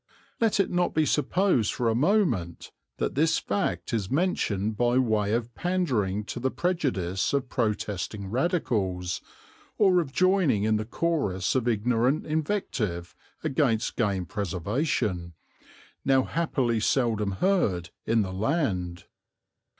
Let 0.39 0.59
it 0.59 0.71
not 0.71 0.95
be 0.95 1.05
supposed 1.05 1.71
for 1.71 1.87
a 1.87 1.93
moment 1.93 2.71
that 2.97 3.13
this 3.13 3.37
fact 3.37 3.93
is 3.93 4.09
mentioned 4.09 4.75
by 4.75 4.97
way 4.97 5.31
of 5.33 5.53
pandering 5.53 6.23
to 6.23 6.39
the 6.39 6.49
prejudice 6.49 7.33
of 7.33 7.49
protesting 7.49 8.25
Radicals, 8.27 9.21
or 9.77 9.99
of 10.01 10.11
joining 10.11 10.63
in 10.63 10.77
the 10.77 10.85
chorus 10.85 11.53
of 11.53 11.67
ignorant 11.67 12.25
invective 12.25 13.13
against 13.43 13.95
game 13.95 14.25
preservation, 14.25 15.33
now 16.03 16.23
happily 16.23 16.79
seldom 16.79 17.33
heard 17.33 17.91
in 18.07 18.23
the 18.23 18.33
land. 18.33 19.05